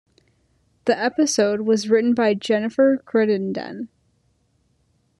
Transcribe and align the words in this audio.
The 0.85 0.97
episode 0.97 1.61
was 1.61 1.87
written 1.87 2.15
by 2.15 2.33
Jennifer 2.33 3.03
Crittenden. 3.05 3.89